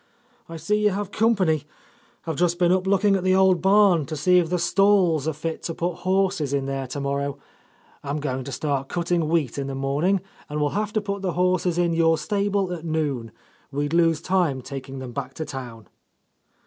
[0.49, 1.65] "I see you have company.
[2.25, 5.33] I've just been up looking at the old barn, to see if the stalls are
[5.33, 7.37] fit to put horses in there tomorrow.
[8.03, 11.33] I'm going to start cutting wheat in the morning, and we'll have to put the
[11.33, 13.31] horses in your stable at noon.
[13.69, 15.87] We'd lose time taking them back to town."